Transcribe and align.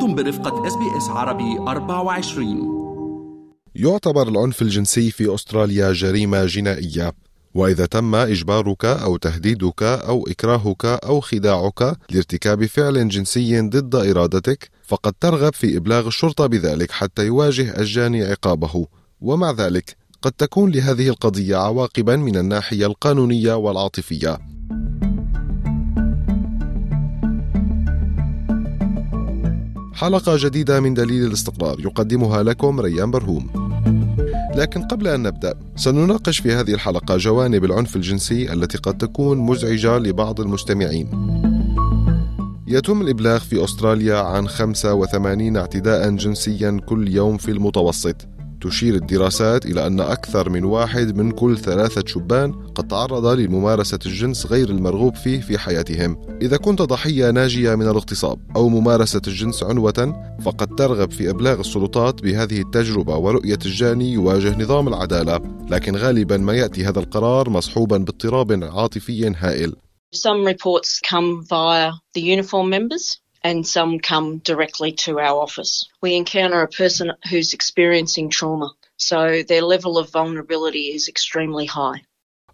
أنتم 0.00 0.14
برفقة 0.14 0.66
SBS 0.66 1.08
عربي 1.08 1.58
24 1.58 2.80
يعتبر 3.74 4.28
العنف 4.28 4.62
الجنسي 4.62 5.10
في 5.10 5.34
أستراليا 5.34 5.92
جريمة 5.92 6.44
جنائية. 6.44 7.12
وإذا 7.54 7.86
تم 7.86 8.14
إجبارك 8.14 8.84
أو 8.84 9.16
تهديدك 9.16 9.82
أو 9.82 10.26
إكراهك 10.28 10.84
أو 10.84 11.20
خداعك 11.20 11.96
لارتكاب 12.10 12.66
فعل 12.66 13.08
جنسي 13.08 13.60
ضد 13.60 13.94
إرادتك 13.94 14.70
فقد 14.82 15.12
ترغب 15.20 15.54
في 15.54 15.76
إبلاغ 15.76 16.06
الشرطة 16.06 16.46
بذلك 16.46 16.90
حتى 16.90 17.26
يواجه 17.26 17.80
الجاني 17.80 18.24
عقابه. 18.24 18.86
ومع 19.20 19.50
ذلك 19.50 19.96
قد 20.22 20.32
تكون 20.32 20.70
لهذه 20.70 21.08
القضية 21.08 21.56
عواقبا 21.56 22.16
من 22.16 22.36
الناحية 22.36 22.86
القانونية 22.86 23.54
والعاطفية. 23.54 24.38
حلقة 29.94 30.36
جديدة 30.36 30.80
من 30.80 30.94
دليل 30.94 31.26
الاستقرار 31.26 31.80
يقدمها 31.80 32.42
لكم 32.42 32.80
ريان 32.80 33.10
برهوم. 33.10 33.50
لكن 34.54 34.82
قبل 34.82 35.08
أن 35.08 35.22
نبدأ 35.22 35.54
سنناقش 35.76 36.38
في 36.38 36.52
هذه 36.52 36.74
الحلقة 36.74 37.16
جوانب 37.16 37.64
العنف 37.64 37.96
الجنسي 37.96 38.52
التي 38.52 38.78
قد 38.78 38.98
تكون 38.98 39.38
مزعجة 39.38 39.98
لبعض 39.98 40.40
المستمعين. 40.40 41.08
يتم 42.66 43.00
الإبلاغ 43.00 43.38
في 43.38 43.64
أستراليا 43.64 44.16
عن 44.16 44.48
85 44.48 45.56
اعتداء 45.56 46.10
جنسيا 46.10 46.80
كل 46.86 47.08
يوم 47.08 47.36
في 47.36 47.50
المتوسط 47.50 48.16
تشير 48.60 48.94
الدراسات 48.94 49.66
إلى 49.66 49.86
أن 49.86 50.00
أكثر 50.00 50.50
من 50.50 50.64
واحد 50.64 51.16
من 51.16 51.30
كل 51.30 51.58
ثلاثة 51.58 52.02
شبان 52.06 52.52
قد 52.52 52.88
تعرض 52.88 53.26
لممارسة 53.26 53.98
الجنس 54.06 54.46
غير 54.46 54.68
المرغوب 54.68 55.14
فيه 55.14 55.40
في 55.40 55.58
حياتهم. 55.58 56.16
إذا 56.42 56.56
كنت 56.56 56.82
ضحية 56.82 57.30
ناجية 57.30 57.74
من 57.74 57.88
الاغتصاب 57.88 58.38
أو 58.56 58.68
ممارسة 58.68 59.22
الجنس 59.26 59.62
عنوة، 59.62 60.26
فقد 60.42 60.74
ترغب 60.74 61.10
في 61.10 61.30
إبلاغ 61.30 61.60
السلطات 61.60 62.22
بهذه 62.22 62.60
التجربة 62.60 63.16
ورؤية 63.16 63.58
الجاني 63.66 64.12
يواجه 64.12 64.62
نظام 64.62 64.88
العدالة، 64.88 65.40
لكن 65.70 65.96
غالبا 65.96 66.36
ما 66.36 66.54
يأتي 66.54 66.84
هذا 66.84 66.98
القرار 66.98 67.50
مصحوبا 67.50 67.98
باضطراب 67.98 68.64
عاطفي 68.64 69.34
هائل. 69.36 69.76
Some 70.12 70.44
reports 70.44 71.00
come 71.10 71.44
via 71.48 71.92
the 72.14 72.20
uniform 72.20 72.68
members 72.68 73.20
and 73.42 73.66
some 73.66 73.98
come 73.98 74.38
directly 74.38 74.92
to 75.04 75.18
our 75.18 75.40
office. 75.42 75.72
We 76.02 76.16
encounter 76.16 76.60
a 76.62 76.68
person 76.68 77.12
who's 77.30 77.54
experiencing 77.54 78.30
trauma, 78.30 78.70
so 78.96 79.42
their 79.42 79.62
level 79.62 79.98
of 79.98 80.10
vulnerability 80.10 80.86
is 80.96 81.08
extremely 81.08 81.66
high. 81.66 82.02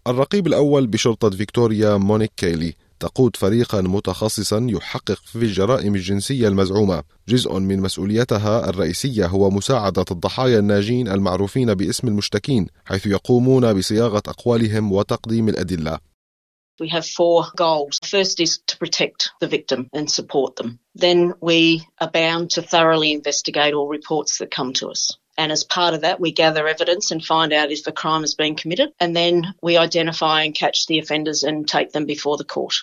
الرقيب 0.06 0.46
الأول 0.46 0.86
بشرطة 0.86 1.30
فيكتوريا 1.30 1.96
مونيك 1.96 2.32
كيلي 2.36 2.74
تقود 3.00 3.36
فريقا 3.36 3.80
متخصصا 3.80 4.66
يحقق 4.70 5.18
في 5.24 5.36
الجرائم 5.36 5.94
الجنسية 5.94 6.48
المزعومة 6.48 7.02
جزء 7.28 7.58
من 7.58 7.80
مسؤوليتها 7.80 8.70
الرئيسية 8.70 9.26
هو 9.26 9.50
مساعدة 9.50 10.04
الضحايا 10.10 10.58
الناجين 10.58 11.08
المعروفين 11.08 11.74
باسم 11.74 12.08
المشتكين 12.08 12.66
حيث 12.84 13.06
يقومون 13.06 13.72
بصياغة 13.72 14.22
أقوالهم 14.28 14.92
وتقديم 14.92 15.48
الأدلة 15.48 15.98
We 16.78 16.88
have 16.88 17.06
four 17.06 17.46
goals. 17.56 17.98
First 18.04 18.38
is 18.40 18.60
to 18.66 18.76
protect 18.76 19.30
the 19.40 19.46
victim 19.46 19.88
and 19.92 20.10
support 20.10 20.56
them. 20.56 20.78
Then 20.94 21.32
we 21.40 21.86
are 22.00 22.10
bound 22.10 22.50
to 22.50 22.62
thoroughly 22.62 23.12
investigate 23.12 23.72
all 23.74 23.88
reports 23.88 24.38
that 24.38 24.50
come 24.50 24.72
to 24.74 24.88
us. 24.88 25.16
And 25.38 25.52
as 25.52 25.64
part 25.64 25.94
of 25.94 26.02
that, 26.02 26.20
we 26.20 26.32
gather 26.32 26.66
evidence 26.68 27.10
and 27.10 27.24
find 27.24 27.52
out 27.52 27.70
if 27.70 27.86
a 27.86 27.92
crime 27.92 28.22
has 28.22 28.34
been 28.34 28.56
committed. 28.56 28.90
And 29.00 29.14
then 29.14 29.54
we 29.62 29.76
identify 29.76 30.42
and 30.42 30.54
catch 30.54 30.86
the 30.86 30.98
offenders 30.98 31.42
and 31.44 31.68
take 31.68 31.92
them 31.92 32.06
before 32.06 32.36
the 32.36 32.44
court. 32.44 32.74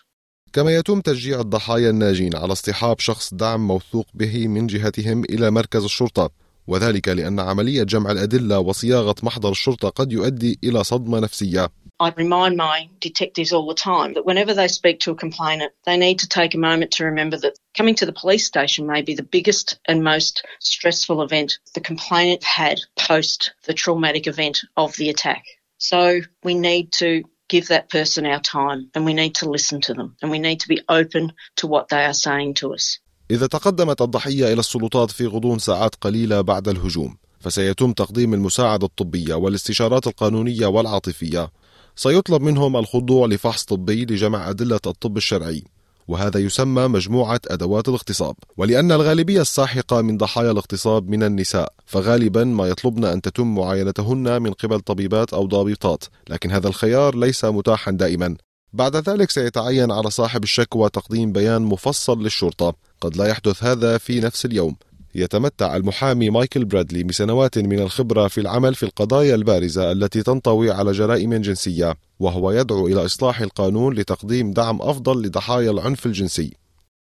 كما 0.53 0.75
يتم 0.75 1.01
تشجيع 1.01 1.39
الضحايا 1.39 1.89
الناجين 1.89 2.35
على 2.35 2.51
اصطحاب 2.51 2.99
شخص 2.99 3.33
دعم 3.33 3.67
موثوق 3.67 4.05
به 4.13 4.47
من 4.47 4.67
جهتهم 4.67 5.23
إلى 5.23 5.51
مركز 5.51 5.83
الشرطة 5.83 6.29
وذلك 6.67 7.07
لأن 7.07 7.39
عملية 7.39 7.83
جمع 7.83 8.11
الأدلة 8.11 8.59
وصياغة 8.59 9.15
محضر 9.23 9.51
الشرطة 9.51 9.89
قد 9.89 10.11
يؤدي 10.11 10.59
إلى 10.63 10.83
صدمة 10.83 11.19
نفسية 11.19 11.71
I 11.99 12.09
remind 12.17 12.57
my 12.57 12.89
detectives 12.99 13.53
all 13.53 13.67
the 13.67 13.75
time 13.75 14.15
that 14.15 14.25
whenever 14.25 14.53
they 14.53 14.67
speak 14.67 14.99
to 15.01 15.11
a 15.11 15.15
complainant, 15.15 15.71
they 15.85 15.95
need 15.95 16.19
to 16.19 16.27
take 16.27 16.53
a 16.53 16.57
moment 16.57 16.91
to 16.93 17.05
remember 17.05 17.37
that 17.37 17.57
coming 17.77 17.95
to 17.95 18.05
the 18.05 18.11
police 18.11 18.45
station 18.45 18.87
may 18.87 19.03
be 19.03 19.13
the 19.15 19.23
biggest 19.23 19.79
and 19.87 20.03
most 20.03 20.43
stressful 20.59 21.21
event 21.21 21.59
the 21.75 21.81
complainant 21.81 22.43
had 22.43 22.81
post 22.97 23.53
the 23.65 23.73
traumatic 23.73 24.27
event 24.27 24.61
of 24.75 24.95
the 24.97 25.09
attack. 25.09 25.45
So 25.77 26.21
we 26.43 26.55
need 26.55 26.91
to 26.93 27.23
give 27.47 27.67
that 27.67 27.89
person 27.89 28.25
our 28.25 28.39
time 28.39 28.89
and 28.95 29.05
we 29.05 29.13
need 29.13 29.35
to 29.35 29.49
listen 29.49 29.79
to 29.81 29.93
them 29.93 30.15
and 30.21 30.31
we 30.31 30.39
need 30.39 30.61
to 30.61 30.67
be 30.67 30.81
open 30.89 31.33
to 31.57 31.67
what 31.67 31.89
they 31.89 32.03
are 32.03 32.13
saying 32.13 32.55
to 32.55 32.73
us. 32.73 32.99
إذا 33.33 33.47
تقدمت 33.47 34.01
الضحية 34.01 34.53
إلى 34.53 34.59
السلطات 34.59 35.11
في 35.11 35.27
غضون 35.27 35.59
ساعات 35.59 35.95
قليلة 36.01 36.41
بعد 36.41 36.67
الهجوم 36.67 37.15
فسيتم 37.39 37.93
تقديم 37.93 38.33
المساعدة 38.33 38.85
الطبية 38.85 39.35
والاستشارات 39.35 40.07
القانونية 40.07 40.65
والعاطفية. 40.67 41.51
سيطلب 41.95 42.41
منهم 42.41 42.77
الخضوع 42.77 43.27
لفحص 43.27 43.63
طبي 43.63 44.05
لجمع 44.05 44.49
أدلة 44.49 44.79
الطب 44.87 45.17
الشرعي 45.17 45.63
وهذا 46.07 46.39
يسمى 46.39 46.87
مجموعة 46.87 47.41
أدوات 47.47 47.87
الاغتصاب. 47.87 48.35
ولأن 48.57 48.91
الغالبية 48.91 49.41
الساحقة 49.41 50.01
من 50.01 50.17
ضحايا 50.17 50.51
الاغتصاب 50.51 51.09
من 51.09 51.23
النساء 51.23 51.73
فغالبا 51.85 52.43
ما 52.43 52.67
يطلبن 52.67 53.05
أن 53.05 53.21
تتم 53.21 53.55
معاينتهن 53.55 54.41
من 54.41 54.51
قبل 54.51 54.79
طبيبات 54.79 55.33
أو 55.33 55.45
ضابطات 55.45 56.03
لكن 56.29 56.51
هذا 56.51 56.67
الخيار 56.67 57.15
ليس 57.15 57.45
متاحا 57.45 57.91
دائما. 57.91 58.35
بعد 58.73 58.95
ذلك 58.95 59.29
سيتعين 59.29 59.91
على 59.91 60.09
صاحب 60.09 60.43
الشكوى 60.43 60.89
تقديم 60.89 61.31
بيان 61.31 61.61
مفصل 61.61 62.23
للشرطة. 62.23 62.75
قد 63.01 63.17
لا 63.17 63.25
يحدث 63.25 63.63
هذا 63.63 63.97
في 63.97 64.19
نفس 64.19 64.45
اليوم. 64.45 64.75
يتمتع 65.15 65.75
المحامي 65.75 66.29
مايكل 66.29 66.65
برادلي 66.65 67.03
بسنوات 67.03 67.57
من 67.57 67.79
الخبرة 67.79 68.27
في 68.27 68.41
العمل 68.41 68.75
في 68.75 68.83
القضايا 68.83 69.35
البارزة 69.35 69.91
التي 69.91 70.23
تنطوي 70.23 70.71
على 70.71 70.91
جرائم 70.91 71.33
جنسية 71.33 71.95
وهو 72.19 72.51
يدعو 72.51 72.87
إلى 72.87 73.05
إصلاح 73.05 73.41
القانون 73.41 73.93
لتقديم 73.93 74.51
دعم 74.51 74.81
أفضل 74.81 75.21
لضحايا 75.21 75.71
العنف 75.71 76.05
الجنسي. 76.05 76.53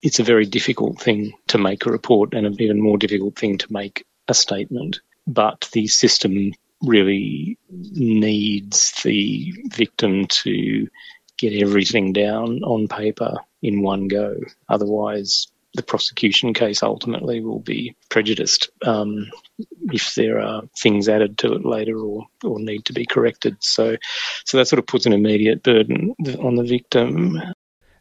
It's 0.05 0.19
a 0.19 0.23
very 0.23 0.45
difficult 0.45 1.01
thing 1.01 1.31
to 1.47 1.57
make 1.57 1.85
a 1.85 1.91
report 1.91 2.33
and 2.33 2.45
an 2.45 2.55
even 2.59 2.81
more 2.81 2.97
difficult 2.97 3.35
thing 3.35 3.57
to 3.57 3.67
make 3.71 4.05
a 4.27 4.33
statement. 4.33 4.99
But 5.27 5.69
the 5.73 5.87
system 5.87 6.51
really 6.93 7.57
needs 8.25 8.91
the 9.03 9.53
victim 9.81 10.27
to 10.43 10.87
get 11.43 11.61
everything 11.67 12.13
down 12.13 12.47
on 12.73 12.87
paper 12.87 13.33
in 13.61 13.81
one 13.81 14.07
go. 14.07 14.29
Otherwise, 14.75 15.31
the 15.77 15.83
prosecution 15.93 16.53
case 16.53 16.79
ultimately 16.83 17.37
will 17.45 17.63
be 17.75 17.95
prejudiced 18.09 18.69
um, 18.85 19.11
if 19.99 20.05
there 20.15 20.39
are 20.39 20.61
things 20.83 21.09
added 21.15 21.37
to 21.41 21.47
it 21.53 21.65
later 21.65 21.97
or, 21.97 22.27
or 22.43 22.59
need 22.59 22.85
to 22.85 22.93
be 22.93 23.05
corrected. 23.05 23.55
So, 23.59 23.97
so 24.45 24.57
that 24.57 24.67
sort 24.67 24.79
of 24.79 24.85
puts 24.85 25.05
an 25.05 25.13
immediate 25.13 25.63
burden 25.63 26.15
on 26.47 26.55
the 26.55 26.63
victim. 26.63 27.41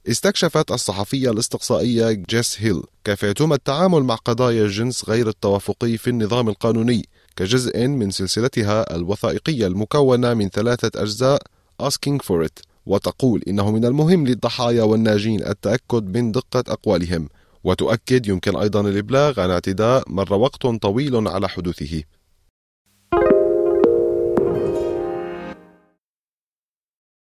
استكشفت 0.09 0.71
الصحفية 0.71 1.31
الاستقصائية 1.31 2.13
جيس 2.13 2.61
هيل 2.61 2.83
كيف 3.05 3.23
يتم 3.23 3.53
التعامل 3.53 4.03
مع 4.03 4.15
قضايا 4.15 4.63
الجنس 4.65 5.09
غير 5.09 5.29
التوافقي 5.29 5.97
في 5.97 6.11
النظام 6.11 6.49
القانوني 6.49 7.03
كجزء 7.37 7.87
من 7.87 8.11
سلسلتها 8.11 8.97
الوثائقية 8.97 9.67
المكونة 9.67 10.35
من 10.35 10.49
ثلاثة 10.49 11.03
أجزاء 11.03 11.43
Asking 11.83 12.21
for 12.21 12.43
It 12.43 12.63
وتقول 12.87 13.43
إنه 13.49 13.71
من 13.71 13.85
المهم 13.85 14.27
للضحايا 14.27 14.83
والناجين 14.83 15.47
التأكد 15.47 16.17
من 16.17 16.33
دقة 16.33 16.65
أقوالهم 16.69 17.29
وتؤكد 17.65 18.27
يمكن 18.27 18.57
أيضا 18.57 18.81
الإبلاغ 18.81 19.41
عن 19.41 19.51
اعتداء 19.51 20.03
مر 20.07 20.35
وقت 20.35 20.67
طويل 20.67 21.29
على 21.29 21.49
حدوثه 21.49 22.03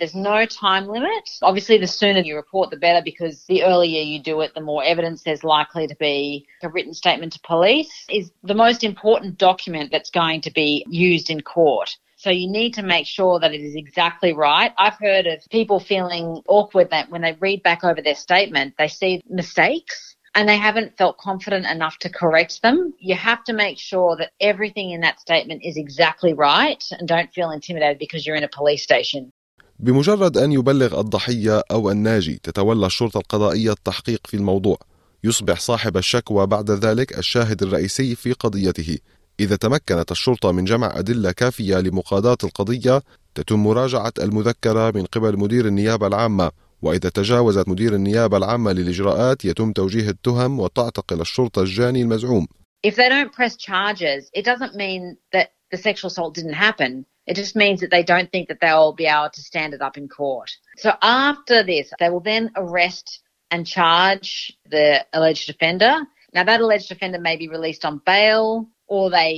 There's 0.02 0.16
no 0.16 0.48
time 0.48 0.88
limit. 0.88 1.30
Obviously, 1.44 1.78
the 1.78 1.86
sooner 1.86 2.22
you 2.22 2.36
report, 2.36 2.72
the 2.72 2.76
better 2.76 3.04
because 3.06 3.46
the 3.46 3.64
earlier 3.64 4.02
you 4.02 4.18
do 4.20 4.42
it, 4.42 4.56
the 4.56 4.60
more 4.60 4.84
evidence 4.84 5.22
there's 5.22 5.44
likely 5.44 5.86
to 5.86 5.96
be. 6.00 6.48
A 6.64 6.70
written 6.70 6.96
statement 6.96 7.34
to 7.34 7.40
police 7.42 8.06
is 8.10 8.32
the 8.42 8.56
most 8.56 8.84
important 8.84 9.38
document 9.38 9.92
that's 9.92 10.10
going 10.10 10.42
to 10.42 10.52
be 10.52 10.84
used 10.90 11.30
in 11.30 11.42
court. 11.42 11.96
So 12.21 12.31
you 12.31 12.49
need 12.49 12.75
to 12.75 12.83
make 12.83 13.07
sure 13.07 13.39
that 13.41 13.53
it 13.53 13.61
is 13.61 13.75
exactly 13.77 14.33
right. 14.33 14.73
I've 14.79 14.99
heard 14.99 15.27
of 15.27 15.39
people 15.51 15.81
feeling 15.81 16.43
awkward 16.49 16.91
that 16.91 17.11
when 17.11 17.23
they 17.23 17.35
read 17.39 17.63
back 17.63 17.85
over 17.85 18.01
their 18.01 18.15
statement, 18.15 18.75
they 18.79 18.89
see 18.89 19.21
mistakes 19.29 20.17
and 20.37 20.49
they 20.49 20.59
haven't 20.59 20.97
felt 20.99 21.17
confident 21.19 21.65
enough 21.67 21.97
to 21.99 22.09
correct 22.11 22.63
them, 22.63 22.93
you 22.99 23.15
have 23.15 23.43
to 23.45 23.53
make 23.53 23.79
sure 23.79 24.17
that 24.17 24.31
everything 24.41 24.91
in 24.91 25.01
that 25.01 25.19
statement 25.21 25.61
is 25.65 25.77
exactly 25.77 26.33
right 26.35 26.83
and 26.99 27.09
don't 27.09 27.33
feel 27.33 27.51
intimidated 27.51 27.99
because 27.99 28.27
you're 28.27 28.37
in 28.37 28.45
a 28.45 28.55
police 28.59 28.83
station. 28.83 29.33
بمجرد 29.79 30.37
أن 30.39 30.53
يبلغ 30.53 31.01
الضحية 31.01 31.63
أو 31.71 31.91
الناجي 31.91 32.41
تتولى 32.43 32.87
الشرطة 32.87 33.19
القضائية 33.19 33.73
التحقيق 33.73 34.27
في 34.27 34.35
الموضوع 34.35 34.79
يصبح 35.25 35.61
صاحب 35.61 35.97
الشكوى 35.97 36.47
بعد 36.47 36.71
ذلك 36.71 37.19
الشاهد 37.19 37.63
الرئيسي 37.63 38.15
في 38.15 38.33
قضيته 38.33 38.99
إذا 39.42 39.56
تمكنت 39.56 40.12
الشرطة 40.12 40.52
من 40.52 40.66
جمع 40.66 41.00
أدلة 41.00 41.32
كافية 41.32 41.76
لمقاضاة 41.76 42.38
القضية 42.44 43.02
تتم 43.36 43.64
مراجعة 43.64 44.14
المذكرة 44.20 44.92
من 44.92 45.06
قبل 45.06 45.40
مدير 45.40 45.68
النيابة 45.68 46.08
العامة 46.08 46.52
وإذا 46.82 47.10
تجاوزت 47.10 47.68
مدير 47.68 47.96
النيابة 47.96 48.38
العامة 48.38 48.72
للإجراءات 48.72 49.46
يتم 49.46 49.72
توجيه 49.72 50.10
التهم 50.10 50.60
وتعتقل 50.60 51.22
الشرطة 51.22 51.62
الجاني 51.62 52.02
المزعوم 52.02 52.48
If 52.84 52.96
they 52.96 53.10
don't 53.10 53.32
press 53.32 53.56
charges, 53.58 54.30
it 54.34 54.44
doesn't 54.44 54.76
mean 54.76 55.18
that 55.34 55.52
the 55.72 55.78
sexual 55.78 56.08
assault 56.08 56.34
didn't 56.34 56.54
happen. 56.54 57.06
It 57.28 57.36
just 57.36 57.56
means 57.56 57.82
that 57.82 57.92
they 57.92 58.04
don't 58.04 58.32
think 58.32 58.48
that 58.48 58.60
they'll 58.60 58.94
be 58.94 59.06
able 59.06 59.30
to 59.30 59.42
stand 59.42 59.76
it 59.76 59.82
up 59.82 59.98
in 59.98 60.08
court. 60.08 60.50
So 60.78 60.92
after 61.02 61.64
this, 61.64 61.92
they 62.00 62.10
will 62.10 62.26
then 62.34 62.52
arrest 62.56 63.22
and 63.52 63.68
charge 63.68 64.58
the 64.66 65.06
alleged 65.14 65.48
offender. 65.52 65.94
Now, 66.34 66.44
that 66.46 66.62
alleged 66.62 66.92
offender 66.92 67.20
may 67.20 67.36
be 67.36 67.48
released 67.50 67.86
on 67.86 68.02
bail 68.04 68.68
or 68.94 69.10
they 69.10 69.34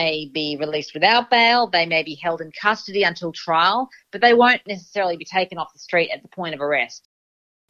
may 0.00 0.14
be 0.38 0.46
released 0.64 0.92
without 0.96 1.24
bail. 1.36 1.60
They 1.76 1.86
may 1.94 2.02
be 2.10 2.16
held 2.24 2.40
in 2.44 2.50
custody 2.66 3.02
until 3.10 3.30
trial, 3.46 3.80
but 4.10 4.20
they 4.24 4.34
won't 4.42 4.62
necessarily 4.74 5.16
be 5.22 5.28
taken 5.38 5.56
off 5.58 5.70
the 5.76 5.84
street 5.88 6.10
at 6.14 6.20
the 6.22 6.32
point 6.38 6.54
of 6.54 6.60
arrest. 6.60 7.02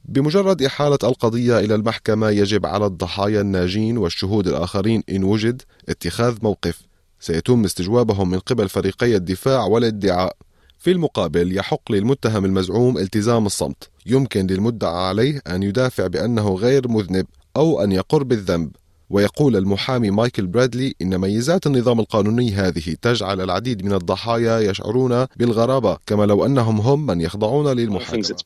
بمجرد 0.05 0.63
إحالة 0.63 0.99
القضية 1.05 1.59
إلى 1.59 1.75
المحكمة 1.75 2.31
يجب 2.31 2.67
على 2.67 2.87
الضحايا 2.87 3.41
الناجين 3.41 3.99
والشهود 3.99 4.49
الآخرين 4.49 5.03
إن 5.11 5.25
وجد 5.25 5.63
اتخاذ 5.89 6.39
موقف 6.43 6.81
سيتم 7.21 7.65
استجوابهم 7.65 8.31
من 8.31 8.39
قبل 8.39 8.69
فريقي 8.69 9.17
الدفاع 9.17 9.65
والادعاء 9.65 10.37
في 10.79 10.91
المقابل 10.91 11.57
يحق 11.57 11.93
للمتهم 11.93 12.45
المزعوم 12.45 12.99
التزام 12.99 13.47
الصمت 13.47 13.91
يمكن 14.07 14.47
للمدعى 14.47 15.09
عليه 15.09 15.41
أن 15.47 15.63
يدافع 15.63 16.07
بأنه 16.07 16.55
غير 16.55 16.89
مذنب 16.89 17.27
أو 17.57 17.85
أن 17.85 17.93
يقر 17.93 18.23
بالذنب 18.23 18.71
ويقول 19.11 19.57
المحامي 19.57 20.11
مايكل 20.11 20.47
برادلي 20.47 20.95
إن 21.03 21.19
ميزات 21.19 21.67
النظام 21.67 22.01
القانوني 22.01 22.51
هذه 22.53 22.97
تجعل 23.03 23.41
العديد 23.41 23.85
من 23.85 23.93
الضحايا 23.93 24.61
يشعرون 24.61 25.27
بالغرابة 25.37 25.99
كما 26.07 26.25
لو 26.25 26.47
أنهم 26.47 26.81
هم 26.81 27.07
من 27.07 27.21
يخضعون 27.21 27.77
للمحاكمة 27.77 28.37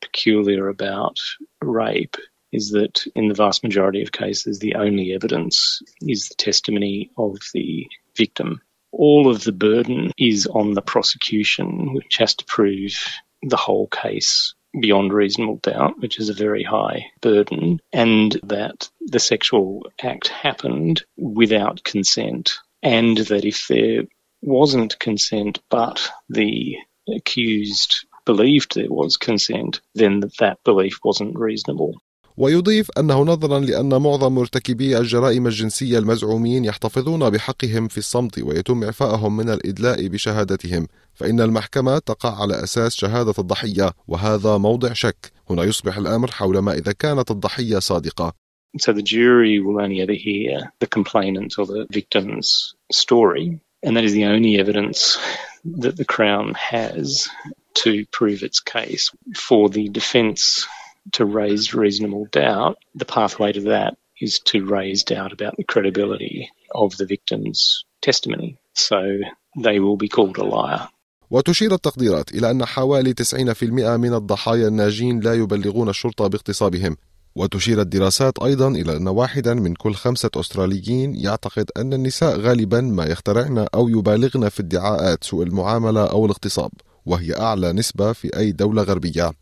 is 2.50 2.70
that 2.70 3.06
in 3.14 3.28
the 3.28 3.34
vast 3.34 3.62
majority 3.62 4.00
of 4.02 4.10
cases, 4.10 4.58
the 4.58 4.74
only 4.76 5.12
evidence 5.12 5.82
is 6.00 6.28
the 6.28 6.34
testimony 6.34 7.10
of 7.18 7.36
the 7.52 7.86
victim. 8.16 8.62
All 8.90 9.30
of 9.30 9.44
the 9.44 9.52
burden 9.52 10.12
is 10.16 10.46
on 10.46 10.72
the 10.72 10.80
prosecution, 10.80 11.92
which 11.92 12.16
has 12.16 12.34
to 12.36 12.46
prove 12.46 12.94
the 13.42 13.58
whole 13.58 13.86
case 13.86 14.54
beyond 14.80 15.12
reasonable 15.12 15.56
doubt, 15.62 16.00
which 16.00 16.18
is 16.18 16.28
a 16.28 16.34
very 16.34 16.62
high 16.62 17.06
burden, 17.20 17.80
and 17.92 18.38
that 18.42 18.88
the 19.00 19.20
sexual 19.20 19.86
act 20.02 20.28
happened 20.28 21.02
without 21.16 21.82
consent, 21.84 22.58
and 22.82 23.18
that 23.18 23.44
if 23.44 23.66
there 23.68 24.02
wasn't 24.42 24.98
consent 24.98 25.60
but 25.70 26.10
the 26.28 26.76
accused 27.08 28.06
believed 28.24 28.74
there 28.74 28.90
was 28.90 29.16
consent, 29.16 29.80
then 29.94 30.20
that 30.38 30.62
belief 30.64 30.98
wasn't 31.04 31.38
reasonable. 31.38 31.94
ويضيف 32.38 32.90
أنه 32.98 33.22
نظرا 33.22 33.58
لأن 33.58 34.02
معظم 34.02 34.34
مرتكبي 34.34 34.98
الجرائم 34.98 35.46
الجنسية 35.46 35.98
المزعومين 35.98 36.64
يحتفظون 36.64 37.30
بحقهم 37.30 37.88
في 37.88 37.98
الصمت 37.98 38.38
ويتم 38.38 38.84
إعفائهم 38.84 39.36
من 39.36 39.50
الإدلاء 39.50 40.08
بشهادتهم 40.08 40.86
فإن 41.18 41.40
المحكمة 41.40 41.98
تقع 41.98 42.42
على 42.42 42.64
أساس 42.64 42.96
شهادة 42.96 43.34
الضحية 43.38 43.92
وهذا 44.08 44.56
موضع 44.56 44.92
شك 44.92 45.32
هنا 45.50 45.64
يصبح 45.64 45.96
الأمر 45.96 46.30
حول 46.30 46.58
ما 46.58 46.72
إذا 46.72 46.92
كانت 46.92 47.30
الضحية 47.30 47.78
صادقة 47.78 48.32
So 48.76 48.92
the 48.92 49.02
jury 49.02 49.60
will 49.60 49.80
only 49.80 50.02
ever 50.02 50.12
hear 50.12 50.72
the 50.78 50.86
complainant 50.86 51.58
or 51.58 51.66
the 51.66 51.86
victim's 51.90 52.74
story 52.92 53.60
and 53.82 53.96
that 53.96 54.04
is 54.04 54.12
the 54.12 54.26
only 54.26 54.58
evidence 54.58 55.18
that 55.64 55.96
the 55.96 56.04
Crown 56.04 56.54
has 56.54 57.28
to 57.74 58.06
prove 58.06 58.42
its 58.42 58.60
case. 58.60 59.10
For 59.36 59.68
the 59.68 59.88
defence 59.88 60.66
to 61.12 61.24
raise 61.24 61.74
reasonable 61.74 62.26
doubt, 62.26 62.78
the 62.94 63.04
pathway 63.04 63.52
to 63.52 63.60
that 63.62 63.96
is 64.20 64.40
to 64.40 64.64
raise 64.64 65.04
doubt 65.04 65.32
about 65.32 65.56
the 65.56 65.64
credibility 65.64 66.50
of 66.74 66.96
the 66.96 67.06
victim's 67.06 67.84
testimony. 68.02 68.58
So 68.74 69.20
they 69.56 69.78
will 69.78 69.96
be 69.96 70.08
called 70.08 70.38
a 70.38 70.44
liar. 70.44 70.88
وتشير 71.30 71.74
التقديرات 71.74 72.30
إلى 72.34 72.50
أن 72.50 72.64
حوالي 72.64 73.14
90% 73.22 73.62
من 73.64 74.14
الضحايا 74.14 74.68
الناجين 74.68 75.20
لا 75.20 75.34
يبلغون 75.34 75.88
الشرطة 75.88 76.26
باغتصابهم 76.26 76.96
وتشير 77.34 77.80
الدراسات 77.80 78.38
أيضا 78.38 78.68
إلى 78.68 78.96
أن 78.96 79.08
واحدا 79.08 79.54
من 79.54 79.74
كل 79.74 79.94
خمسة 79.94 80.30
أستراليين 80.36 81.14
يعتقد 81.14 81.70
أن 81.76 81.92
النساء 81.92 82.40
غالبا 82.40 82.80
ما 82.80 83.04
يخترعن 83.04 83.66
أو 83.74 83.88
يبالغن 83.88 84.48
في 84.48 84.60
ادعاءات 84.60 85.24
سوء 85.24 85.42
المعاملة 85.42 86.04
أو 86.06 86.24
الاغتصاب 86.24 86.70
وهي 87.06 87.36
أعلى 87.36 87.72
نسبة 87.72 88.12
في 88.12 88.38
أي 88.38 88.52
دولة 88.52 88.82
غربية 88.82 89.32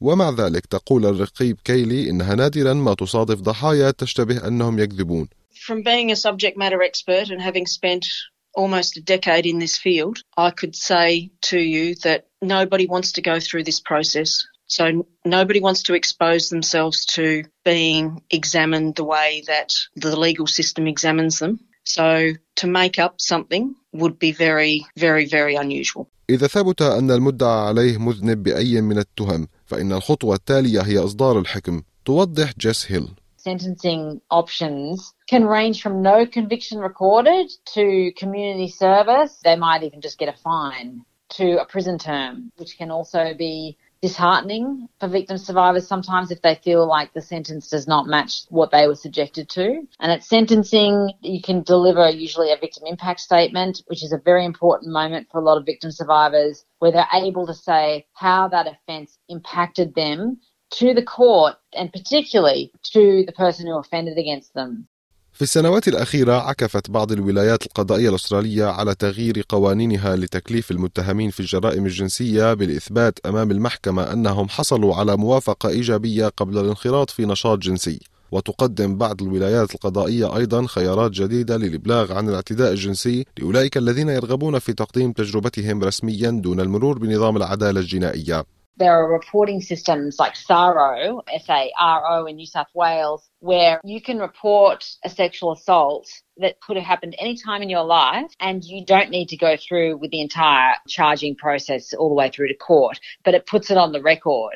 ومع 0.00 0.30
ذلك 0.30 0.66
تقول 0.66 1.06
الرقيب 1.06 1.58
كيلي 1.64 2.10
إنها 2.10 2.34
نادرا 2.34 2.74
ما 2.74 2.94
تصادف 2.94 3.40
ضحايا 3.40 3.90
تشتبه 3.90 4.46
أنهم 4.46 4.78
يكذبون. 4.78 5.28
From 5.66 5.82
being 5.82 6.10
a 6.10 6.16
subject 6.16 6.56
matter 6.56 6.82
expert 6.82 7.28
and 7.30 7.42
having 7.42 7.66
spent 7.66 8.06
almost 8.53 8.97
a 8.97 9.01
decade 9.01 9.45
in 9.45 9.59
this 9.59 9.77
field, 9.77 10.19
I 10.37 10.51
could 10.51 10.75
say 10.75 11.31
to 11.43 11.59
you 11.59 11.95
that 12.03 12.27
nobody 12.41 12.87
wants 12.87 13.13
to 13.13 13.21
go 13.21 13.39
through 13.39 13.63
this 13.63 13.79
process. 13.79 14.45
So 14.67 15.05
nobody 15.23 15.59
wants 15.59 15.83
to 15.83 15.93
expose 15.93 16.49
themselves 16.49 17.05
to 17.17 17.43
being 17.63 18.21
examined 18.31 18.95
the 18.95 19.03
way 19.03 19.43
that 19.47 19.73
the 19.95 20.19
legal 20.19 20.47
system 20.47 20.87
examines 20.87 21.39
them. 21.39 21.59
So 21.83 22.31
to 22.55 22.67
make 22.67 22.97
up 22.97 23.21
something 23.21 23.75
would 23.93 24.17
be 24.17 24.31
very, 24.31 24.85
very, 24.97 25.25
very 25.25 25.55
unusual. 25.55 26.07
إذا 26.29 26.47
ثبت 26.47 26.81
أن 26.81 27.11
المدعى 27.11 27.67
عليه 27.67 27.97
مذنب 27.97 28.43
بأي 28.43 28.81
من 28.81 28.97
التهم 28.97 29.47
فإن 29.65 29.91
الخطوة 29.91 30.35
التالية 30.35 30.81
هي 30.81 30.97
إصدار 30.97 31.39
الحكم 31.39 31.81
توضح 32.05 32.51
جيس 32.59 32.91
هيل 32.91 33.07
sentencing 33.42 34.20
options 34.30 35.14
can 35.28 35.44
range 35.44 35.82
from 35.82 36.02
no 36.02 36.26
conviction 36.26 36.78
recorded 36.78 37.50
to 37.74 38.12
community 38.16 38.68
service. 38.68 39.38
They 39.42 39.56
might 39.56 39.82
even 39.82 40.00
just 40.00 40.18
get 40.18 40.28
a 40.28 40.38
fine 40.38 41.04
to 41.30 41.60
a 41.60 41.64
prison 41.64 41.98
term, 41.98 42.52
which 42.56 42.76
can 42.76 42.90
also 42.90 43.34
be 43.34 43.76
disheartening 44.02 44.88
for 44.98 45.08
victim 45.08 45.36
survivors 45.36 45.86
sometimes 45.86 46.30
if 46.30 46.40
they 46.40 46.54
feel 46.54 46.86
like 46.86 47.12
the 47.12 47.20
sentence 47.20 47.68
does 47.68 47.86
not 47.86 48.06
match 48.06 48.42
what 48.48 48.70
they 48.70 48.86
were 48.86 48.94
subjected 48.94 49.48
to. 49.50 49.86
And 50.00 50.10
at 50.10 50.24
sentencing, 50.24 51.12
you 51.20 51.42
can 51.42 51.62
deliver 51.62 52.08
usually 52.08 52.50
a 52.50 52.56
victim 52.56 52.84
impact 52.86 53.20
statement, 53.20 53.82
which 53.86 54.02
is 54.02 54.12
a 54.12 54.18
very 54.18 54.44
important 54.44 54.92
moment 54.92 55.28
for 55.30 55.38
a 55.38 55.44
lot 55.44 55.58
of 55.58 55.66
victim 55.66 55.90
survivors 55.90 56.64
where 56.78 56.92
they're 56.92 57.06
able 57.12 57.46
to 57.46 57.54
say 57.54 58.06
how 58.14 58.48
that 58.48 58.66
offence 58.66 59.18
impacted 59.28 59.94
them 59.94 60.40
to 60.78 60.94
the 60.94 61.02
court 61.02 61.54
and 61.78 61.92
particularly 61.92 62.72
to 62.94 63.24
the 63.28 63.32
person 63.32 63.66
who 63.66 63.78
offended 63.78 64.16
against 64.18 64.54
them. 64.54 64.86
في 65.32 65.42
السنوات 65.42 65.88
الأخيرة 65.88 66.32
عكفت 66.32 66.90
بعض 66.90 67.12
الولايات 67.12 67.66
القضائية 67.66 68.08
الأسترالية 68.08 68.64
على 68.64 68.94
تغيير 68.94 69.44
قوانينها 69.48 70.16
لتكليف 70.16 70.70
المتهمين 70.70 71.30
في 71.30 71.40
الجرائم 71.40 71.86
الجنسية 71.86 72.54
بالإثبات 72.54 73.18
أمام 73.26 73.50
المحكمة 73.50 74.12
أنهم 74.12 74.48
حصلوا 74.48 74.94
على 74.94 75.16
موافقة 75.16 75.68
إيجابية 75.68 76.28
قبل 76.28 76.58
الانخراط 76.58 77.10
في 77.10 77.26
نشاط 77.26 77.58
جنسي 77.58 78.00
وتقدم 78.32 78.96
بعض 78.96 79.22
الولايات 79.22 79.74
القضائية 79.74 80.36
أيضا 80.36 80.66
خيارات 80.66 81.10
جديدة 81.10 81.56
للإبلاغ 81.56 82.12
عن 82.12 82.28
الاعتداء 82.28 82.72
الجنسي 82.72 83.26
لأولئك 83.38 83.76
الذين 83.76 84.08
يرغبون 84.08 84.58
في 84.58 84.72
تقديم 84.72 85.12
تجربتهم 85.12 85.84
رسميا 85.84 86.30
دون 86.30 86.60
المرور 86.60 86.98
بنظام 86.98 87.36
العدالة 87.36 87.80
الجنائية 87.80 88.44
There 88.79 88.91
are 88.91 89.09
reporting 89.19 89.61
systems 89.61 90.19
like 90.19 90.35
SARO, 90.35 91.21
S-A-R-O 91.43 92.25
in 92.25 92.35
New 92.35 92.45
South 92.45 92.67
Wales, 92.73 93.21
where 93.39 93.79
you 93.85 94.01
can 94.01 94.19
report 94.19 94.83
a 95.05 95.09
sexual 95.09 95.53
assault 95.53 96.05
that 96.43 96.59
could 96.59 96.75
have 96.75 96.85
happened 96.85 97.15
any 97.17 97.37
time 97.37 97.61
in 97.61 97.69
your 97.69 97.85
life 97.85 98.31
and 98.41 98.65
you 98.65 98.79
don't 98.85 99.09
need 99.09 99.29
to 99.29 99.37
go 99.37 99.55
through 99.55 99.95
with 100.01 100.11
the 100.11 100.19
entire 100.19 100.73
charging 100.89 101.35
process 101.35 101.93
all 101.93 102.09
the 102.09 102.15
way 102.15 102.29
through 102.29 102.49
to 102.49 102.57
court, 102.71 102.99
but 103.23 103.33
it 103.33 103.45
puts 103.45 103.71
it 103.71 103.77
on 103.77 103.93
the 103.93 104.01
record. 104.01 104.55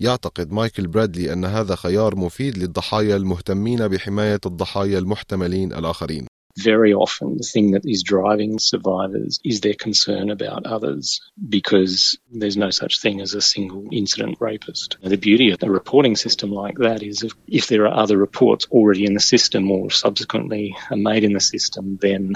يعتقد 0.00 0.52
مايكل 0.52 0.86
برادلي 0.86 1.32
أن 1.32 1.44
هذا 1.44 1.74
خيار 1.76 2.16
مفيد 2.16 2.58
للضحايا 2.58 3.16
المهتمين 3.16 3.88
بحماية 3.88 4.40
الضحايا 4.46 4.98
المحتملين 4.98 5.72
الآخرين. 5.72 6.26
very 6.58 6.92
often 6.92 7.38
the 7.38 7.44
thing 7.44 7.72
that 7.72 7.86
is 7.86 8.02
driving 8.02 8.58
survivors 8.58 9.40
is 9.44 9.60
their 9.60 9.74
concern 9.74 10.30
about 10.30 10.66
others 10.66 11.20
because 11.48 12.18
there's 12.30 12.56
no 12.56 12.70
such 12.70 13.00
thing 13.00 13.20
as 13.20 13.34
a 13.34 13.40
single 13.40 13.88
incident 13.90 14.36
rapist. 14.40 14.98
The 15.02 15.16
beauty 15.16 15.50
of 15.50 15.62
a 15.62 15.70
reporting 15.70 16.16
system 16.16 16.50
like 16.50 16.76
that 16.78 17.02
is 17.02 17.22
if, 17.22 17.32
if 17.46 17.68
there 17.68 17.86
are 17.86 18.02
other 18.02 18.16
reports 18.16 18.66
already 18.70 19.06
in 19.06 19.14
the 19.14 19.20
system 19.20 19.70
or 19.70 19.90
subsequently 19.90 20.76
are 20.90 20.96
made 20.96 21.24
in 21.24 21.32
the 21.32 21.40
system, 21.40 21.98
then 22.00 22.34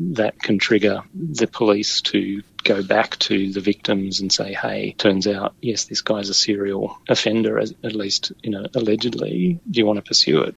that 0.00 0.38
can 0.40 0.58
trigger 0.58 1.02
the 1.14 1.48
police 1.48 2.02
to 2.02 2.42
go 2.62 2.82
back 2.82 3.18
to 3.18 3.52
the 3.52 3.60
victims 3.60 4.20
and 4.20 4.32
say, 4.32 4.52
hey, 4.52 4.92
turns 4.92 5.26
out, 5.26 5.54
yes, 5.60 5.86
this 5.86 6.02
guy's 6.02 6.28
a 6.28 6.34
serial 6.34 6.98
offender, 7.08 7.58
at 7.58 7.94
least, 7.96 8.30
you 8.42 8.50
know, 8.50 8.66
allegedly. 8.74 9.58
Do 9.68 9.80
you 9.80 9.86
want 9.86 9.96
to 9.96 10.02
pursue 10.02 10.42
it? 10.42 10.54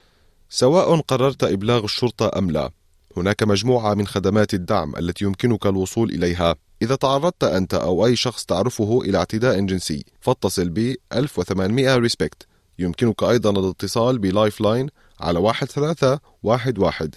سواء 0.52 1.02
قررت 1.02 1.44
إبلاغ 1.44 1.84
الشرطة 1.84 2.32
أم 2.38 2.52
لا 2.52 2.72
هناك 3.17 3.43
مجموعة 3.43 3.95
من 3.95 4.07
خدمات 4.07 4.55
الدعم 4.55 4.97
التي 4.97 5.25
يمكنك 5.25 5.67
الوصول 5.67 6.11
إليها. 6.11 6.55
إذا 6.83 6.95
تعرضت 6.95 7.45
أنت 7.45 7.75
أو 7.75 8.07
أي 8.07 8.17
شخص 8.17 8.45
تعرفه 8.45 9.03
إلى 9.03 9.19
اعتداء 9.19 9.61
جنسي 9.61 10.05
فاتصل 10.21 10.69
ب 10.69 10.95
1800 11.13 11.97
Respect. 11.97 12.47
يمكنك 12.79 13.23
أيضا 13.23 13.51
الاتصال 13.51 14.19
ب 14.19 14.61
Lifeline 14.61 14.89
على 15.21 15.39
1311 15.39 17.11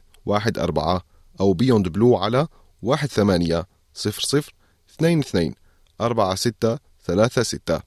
14 0.58 1.01
أو 1.39 1.54
Beyond 1.54 1.88
Blue 1.88 2.18
على 2.18 2.48
1800 2.84 3.66
22 3.98 5.54
4636 6.01 7.80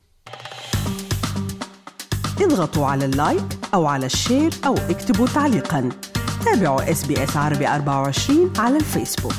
اضغطوا 2.40 2.87
على 2.87 3.05
ال 3.05 3.12
like 3.12 3.45
أو 3.75 3.87
على 3.87 4.07
ال 4.07 4.14
share 4.14 4.53
أو 4.67 4.75
اكتبوا 4.75 5.26
تعليقا. 5.26 5.90
تابعوا 6.45 6.91
SBS 6.91 7.37
عربي 7.37 7.69
24 7.69 8.53
على 8.59 8.77
الفيسبوك 8.77 9.33